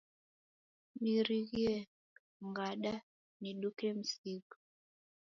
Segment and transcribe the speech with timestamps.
[1.01, 1.75] Nirighie
[2.47, 2.93] ngada
[3.41, 4.57] niduke msigo.